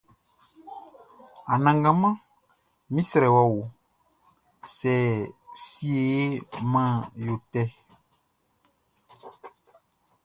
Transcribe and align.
Anangaman 1.53 2.17
mi 2.93 3.01
srɛ 3.09 3.27
wɔ 3.35 3.43
o, 3.59 3.61
siɛ 4.75 4.97
he 5.61 5.95
man 6.71 6.93
yo 7.25 7.33
tɛ. 7.51 7.63